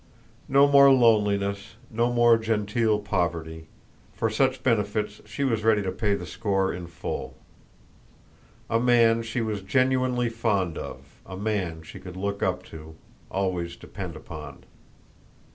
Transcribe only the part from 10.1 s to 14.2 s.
fond of, a man she could look up to, always depend